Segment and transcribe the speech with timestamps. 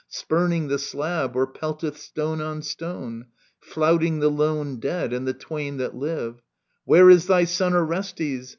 [0.09, 3.27] Spurning the slab, or pelteth stone on stone.
[3.59, 6.41] Flouting the lone dead and the twain that live:"
[6.85, 8.49] Where is thy son Orestes